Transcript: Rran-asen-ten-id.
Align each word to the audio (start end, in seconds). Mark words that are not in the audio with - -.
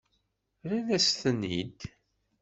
Rran-asen-ten-id. 0.69 1.79